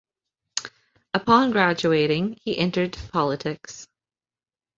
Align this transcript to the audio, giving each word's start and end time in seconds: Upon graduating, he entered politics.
Upon 1.13 1.51
graduating, 1.51 2.39
he 2.43 2.57
entered 2.57 2.97
politics. 3.13 3.85